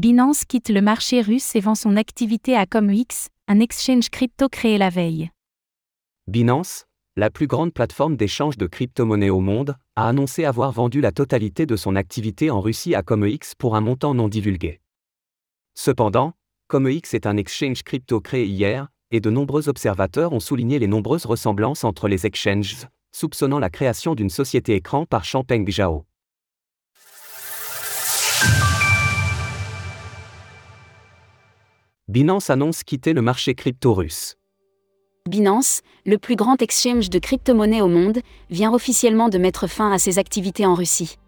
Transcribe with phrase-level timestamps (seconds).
[0.00, 4.78] Binance quitte le marché russe et vend son activité à ComEx, un exchange crypto créé
[4.78, 5.28] la veille.
[6.26, 11.12] Binance, la plus grande plateforme d'échange de crypto-monnaies au monde, a annoncé avoir vendu la
[11.12, 14.80] totalité de son activité en Russie à ComEx pour un montant non divulgué.
[15.74, 16.32] Cependant,
[16.68, 21.26] ComEx est un exchange crypto créé hier, et de nombreux observateurs ont souligné les nombreuses
[21.26, 26.06] ressemblances entre les exchanges, soupçonnant la création d'une société écran par Champeng Zhao.
[32.10, 34.34] Binance annonce quitter le marché crypto russe.
[35.28, 38.18] Binance, le plus grand exchange de crypto-monnaies au monde,
[38.50, 41.18] vient officiellement de mettre fin à ses activités en Russie.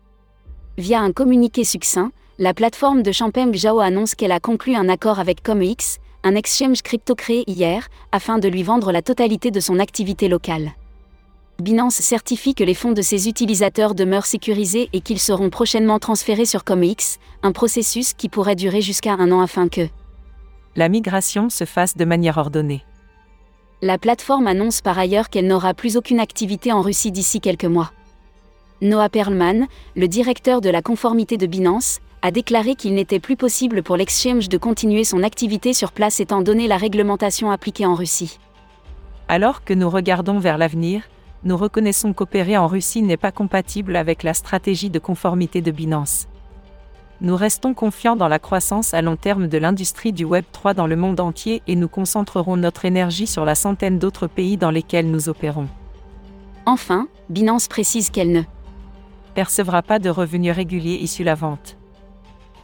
[0.78, 2.10] Via un communiqué succinct,
[2.40, 6.82] la plateforme de Champeng Zhao annonce qu'elle a conclu un accord avec ComEx, un exchange
[6.82, 10.72] crypto créé hier, afin de lui vendre la totalité de son activité locale.
[11.60, 16.44] Binance certifie que les fonds de ses utilisateurs demeurent sécurisés et qu'ils seront prochainement transférés
[16.44, 19.86] sur ComEx, un processus qui pourrait durer jusqu'à un an afin que
[20.74, 22.84] la migration se fasse de manière ordonnée.
[23.82, 27.92] La plateforme annonce par ailleurs qu'elle n'aura plus aucune activité en Russie d'ici quelques mois.
[28.80, 33.82] Noah Perlman, le directeur de la conformité de Binance, a déclaré qu'il n'était plus possible
[33.82, 38.38] pour l'exchange de continuer son activité sur place étant donné la réglementation appliquée en Russie.
[39.28, 41.02] Alors que nous regardons vers l'avenir,
[41.44, 46.28] nous reconnaissons qu'opérer en Russie n'est pas compatible avec la stratégie de conformité de Binance
[47.22, 50.88] nous restons confiants dans la croissance à long terme de l'industrie du Web 3 dans
[50.88, 55.08] le monde entier et nous concentrerons notre énergie sur la centaine d'autres pays dans lesquels
[55.08, 55.68] nous opérons.
[56.66, 58.42] Enfin, Binance précise qu'elle ne
[59.34, 61.76] percevra pas de revenus réguliers issus de la vente.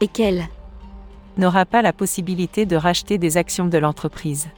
[0.00, 0.48] Et qu'elle
[1.36, 4.48] n'aura pas la possibilité de racheter des actions de l'entreprise.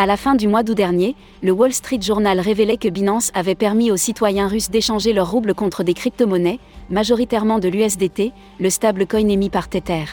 [0.00, 3.54] À la fin du mois d'août dernier, le Wall Street Journal révélait que Binance avait
[3.54, 9.28] permis aux citoyens russes d'échanger leurs roubles contre des crypto-monnaies, majoritairement de l'USDT, le stablecoin
[9.28, 10.04] émis par Tether.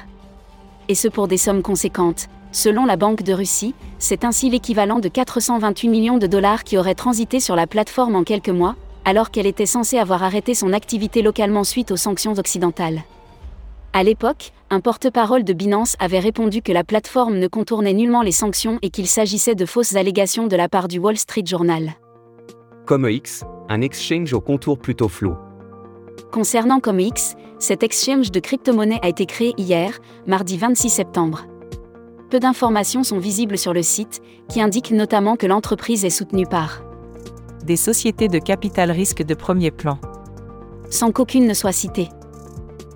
[0.89, 2.27] Et ce pour des sommes conséquentes.
[2.51, 6.93] Selon la Banque de Russie, c'est ainsi l'équivalent de 428 millions de dollars qui auraient
[6.93, 8.75] transité sur la plateforme en quelques mois,
[9.05, 13.03] alors qu'elle était censée avoir arrêté son activité localement suite aux sanctions occidentales.
[13.93, 18.31] À l'époque, un porte-parole de Binance avait répondu que la plateforme ne contournait nullement les
[18.31, 21.93] sanctions et qu'il s'agissait de fausses allégations de la part du Wall Street Journal.
[22.85, 25.35] ComeX, un exchange au contour plutôt flou.
[26.31, 31.45] Concernant ComeX, cet exchange de crypto-monnaie a été créé hier, mardi 26 septembre.
[32.29, 36.81] Peu d'informations sont visibles sur le site, qui indique notamment que l'entreprise est soutenue par
[37.63, 39.99] des sociétés de capital risque de premier plan.
[40.89, 42.09] Sans qu'aucune ne soit citée.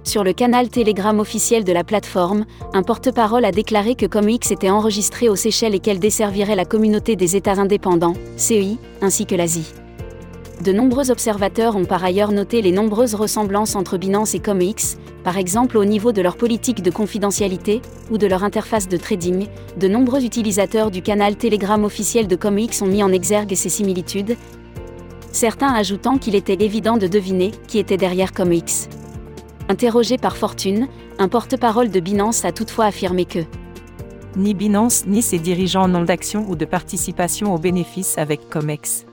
[0.03, 4.71] Sur le canal Telegram officiel de la plateforme, un porte-parole a déclaré que ComEx était
[4.71, 9.73] enregistré aux Seychelles et qu'elle desservirait la communauté des États indépendants, CEI, ainsi que l'Asie.
[10.63, 15.37] De nombreux observateurs ont par ailleurs noté les nombreuses ressemblances entre Binance et ComEx, par
[15.37, 19.47] exemple au niveau de leur politique de confidentialité ou de leur interface de trading.
[19.77, 24.35] De nombreux utilisateurs du canal Telegram officiel de ComEx ont mis en exergue ces similitudes,
[25.31, 28.89] certains ajoutant qu'il était évident de deviner qui était derrière ComEx.
[29.71, 33.39] Interrogé par Fortune, un porte-parole de Binance a toutefois affirmé que
[34.35, 39.05] ni Binance ni ses dirigeants n'ont d'action ou de participation aux bénéfices avec COMEX.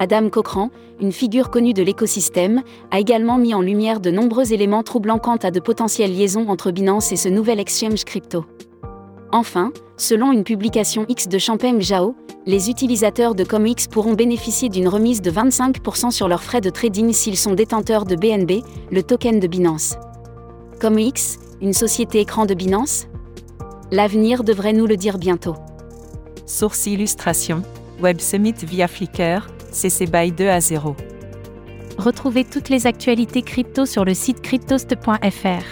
[0.00, 4.82] Adam Cochran, une figure connue de l'écosystème, a également mis en lumière de nombreux éléments
[4.82, 8.46] troublants quant à de potentielles liaisons entre Binance et ce nouvel exchange crypto.
[9.30, 12.14] Enfin, selon une publication X de Champeng Zhao,
[12.46, 17.12] les utilisateurs de ComX pourront bénéficier d'une remise de 25% sur leurs frais de trading
[17.12, 19.96] s'ils sont détenteurs de BNB, le token de Binance.
[20.80, 23.06] ComX, une société écran de Binance?
[23.90, 25.56] L'avenir devrait nous le dire bientôt.
[26.46, 27.62] Source illustration
[28.00, 30.96] Web Summit via Flickr, CC BY 2 à 0.
[31.98, 35.64] Retrouvez toutes les actualités crypto sur le site cryptost.fr.